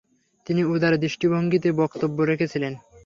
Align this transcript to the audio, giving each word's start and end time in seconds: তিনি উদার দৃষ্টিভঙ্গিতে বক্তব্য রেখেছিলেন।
তিনি 0.47 0.61
উদার 0.65 0.93
দৃষ্টিভঙ্গিতে 0.97 1.69
বক্তব্য 1.71 2.17
রেখেছিলেন। 2.23 2.73